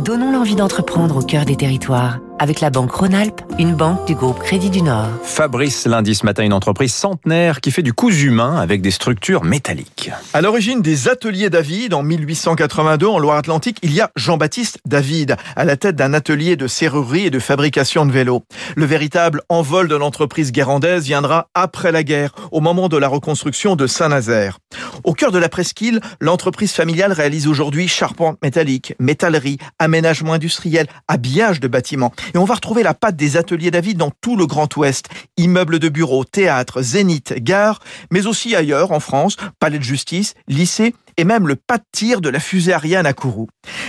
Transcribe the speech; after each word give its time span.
Donnons 0.00 0.32
l'envie 0.32 0.56
d'entreprendre 0.56 1.18
au 1.18 1.20
cœur 1.20 1.44
des 1.44 1.56
territoires 1.56 2.20
avec 2.40 2.60
la 2.60 2.70
banque 2.70 2.92
Rhône-Alpes, 2.92 3.42
une 3.58 3.74
banque 3.74 4.06
du 4.06 4.14
groupe 4.14 4.38
Crédit 4.38 4.70
du 4.70 4.80
Nord. 4.80 5.08
Fabrice 5.22 5.86
lundi 5.86 6.14
ce 6.14 6.24
matin, 6.24 6.42
une 6.42 6.54
entreprise 6.54 6.94
centenaire 6.94 7.60
qui 7.60 7.70
fait 7.70 7.82
du 7.82 7.92
cousu 7.92 8.28
humain 8.28 8.56
avec 8.56 8.80
des 8.80 8.90
structures 8.90 9.44
métalliques. 9.44 10.10
À 10.32 10.40
l'origine 10.40 10.80
des 10.80 11.08
ateliers 11.08 11.50
David, 11.50 11.92
en 11.92 12.02
1882, 12.02 13.06
en 13.06 13.18
Loire-Atlantique, 13.18 13.76
il 13.82 13.92
y 13.92 14.00
a 14.00 14.10
Jean-Baptiste 14.16 14.78
David, 14.86 15.36
à 15.54 15.66
la 15.66 15.76
tête 15.76 15.96
d'un 15.96 16.14
atelier 16.14 16.56
de 16.56 16.66
serrurerie 16.66 17.26
et 17.26 17.30
de 17.30 17.38
fabrication 17.38 18.06
de 18.06 18.12
vélos. 18.12 18.42
Le 18.74 18.86
véritable 18.86 19.42
envol 19.50 19.86
de 19.86 19.96
l'entreprise 19.96 20.50
guérandaise 20.50 21.04
viendra 21.04 21.48
après 21.54 21.92
la 21.92 22.02
guerre, 22.02 22.32
au 22.52 22.60
moment 22.60 22.88
de 22.88 22.96
la 22.96 23.08
reconstruction 23.08 23.76
de 23.76 23.86
Saint-Nazaire. 23.86 24.58
Au 25.04 25.12
cœur 25.12 25.30
de 25.30 25.38
la 25.38 25.50
presqu'île, 25.50 26.00
l'entreprise 26.20 26.72
familiale 26.72 27.12
réalise 27.12 27.46
aujourd'hui 27.46 27.86
charpente 27.86 28.38
métallique, 28.42 28.94
métallerie, 28.98 29.58
aménagement 29.78 30.32
industriel, 30.32 30.86
habillage 31.06 31.60
de 31.60 31.68
bâtiments. 31.68 32.12
Et 32.34 32.38
on 32.38 32.44
va 32.44 32.54
retrouver 32.54 32.82
la 32.82 32.94
patte 32.94 33.16
des 33.16 33.36
ateliers 33.36 33.70
David 33.70 33.96
dans 33.96 34.10
tout 34.20 34.36
le 34.36 34.46
Grand 34.46 34.74
Ouest. 34.76 35.08
Immeubles 35.36 35.78
de 35.78 35.88
bureaux, 35.88 36.24
théâtres, 36.24 36.82
zénith, 36.82 37.34
gares, 37.38 37.80
mais 38.10 38.26
aussi 38.26 38.54
ailleurs 38.54 38.92
en 38.92 39.00
France, 39.00 39.36
palais 39.58 39.78
de 39.78 39.84
justice, 39.84 40.34
lycées 40.48 40.94
et 41.16 41.24
même 41.24 41.46
le 41.46 41.56
pas 41.56 41.76
de 41.76 41.84
tir 41.92 42.22
de 42.22 42.30
la 42.30 42.40
fusée 42.40 42.72
Ariane 42.72 43.04
à 43.04 43.12
Kourou. 43.12 43.48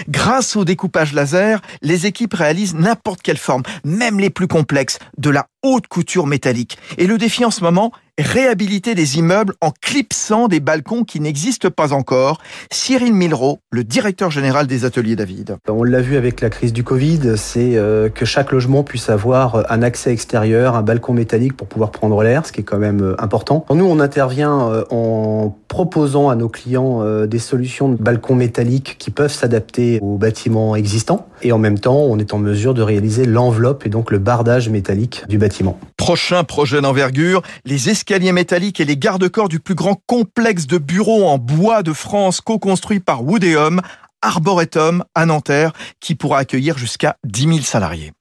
Grâce 0.09 0.57
au 0.57 0.65
découpage 0.65 1.13
laser, 1.13 1.61
les 1.81 2.05
équipes 2.05 2.33
réalisent 2.33 2.75
n'importe 2.75 3.21
quelle 3.21 3.37
forme, 3.37 3.63
même 3.85 4.19
les 4.19 4.29
plus 4.29 4.47
complexes, 4.47 4.99
de 5.17 5.29
la 5.29 5.47
haute 5.63 5.87
couture 5.87 6.27
métallique. 6.27 6.77
Et 6.97 7.07
le 7.07 7.17
défi 7.17 7.45
en 7.45 7.51
ce 7.51 7.63
moment, 7.63 7.93
réhabiliter 8.17 8.95
des 8.95 9.17
immeubles 9.17 9.53
en 9.61 9.71
clipsant 9.81 10.47
des 10.47 10.59
balcons 10.59 11.03
qui 11.03 11.19
n'existent 11.19 11.69
pas 11.69 11.93
encore. 11.93 12.39
Cyril 12.71 13.13
Milreau, 13.13 13.59
le 13.71 13.83
directeur 13.83 14.31
général 14.31 14.67
des 14.67 14.85
ateliers 14.85 15.15
David. 15.15 15.57
On 15.67 15.83
l'a 15.83 16.01
vu 16.01 16.17
avec 16.17 16.41
la 16.41 16.49
crise 16.49 16.73
du 16.73 16.83
Covid, 16.83 17.37
c'est 17.37 17.77
euh, 17.77 18.09
que 18.09 18.25
chaque 18.25 18.51
logement 18.51 18.83
puisse 18.83 19.09
avoir 19.09 19.65
un 19.71 19.81
accès 19.81 20.11
extérieur, 20.11 20.75
un 20.75 20.81
balcon 20.81 21.13
métallique 21.13 21.55
pour 21.55 21.67
pouvoir 21.67 21.91
prendre 21.91 22.21
l'air, 22.23 22.45
ce 22.45 22.51
qui 22.51 22.61
est 22.61 22.63
quand 22.63 22.77
même 22.77 23.01
euh, 23.01 23.15
important. 23.21 23.65
Nous, 23.73 23.85
on 23.85 23.99
intervient 23.99 24.69
euh, 24.69 24.83
en 24.89 25.57
proposant 25.67 26.29
à 26.29 26.35
nos 26.35 26.49
clients 26.49 26.81
des 27.25 27.39
solutions 27.39 27.89
de 27.89 27.95
balcons 27.95 28.35
métalliques 28.35 28.97
qui 28.99 29.09
peuvent 29.09 29.31
s'adapter 29.31 29.99
aux 30.01 30.17
bâtiments 30.17 30.75
existants. 30.75 31.27
Et 31.41 31.51
en 31.51 31.57
même 31.57 31.79
temps, 31.79 31.97
on 31.97 32.19
est 32.19 32.33
en 32.33 32.39
mesure 32.39 32.73
de 32.73 32.81
réaliser 32.81 33.25
l'enveloppe 33.25 33.85
et 33.85 33.89
donc 33.89 34.11
le 34.11 34.19
bardage 34.19 34.69
métallique 34.69 35.23
du 35.29 35.37
bâtiment. 35.37 35.79
Prochain 36.01 36.43
projet 36.43 36.81
d'envergure, 36.81 37.43
les 37.63 37.89
escaliers 37.89 38.31
métalliques 38.31 38.79
et 38.79 38.85
les 38.85 38.97
garde-corps 38.97 39.49
du 39.49 39.59
plus 39.59 39.75
grand 39.75 40.01
complexe 40.07 40.65
de 40.65 40.79
bureaux 40.79 41.25
en 41.25 41.37
bois 41.37 41.83
de 41.83 41.93
France 41.93 42.41
co-construit 42.41 42.99
par 42.99 43.23
Woodéum, 43.23 43.81
Arboretum 44.23 45.03
à 45.13 45.27
Nanterre, 45.27 45.73
qui 45.99 46.15
pourra 46.15 46.39
accueillir 46.39 46.75
jusqu'à 46.75 47.17
10 47.25 47.41
000 47.43 47.57
salariés. 47.59 48.13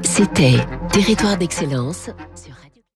C'était 0.00 0.56
Territoire 0.90 1.36
d'excellence 1.36 2.08
sur 2.34 2.54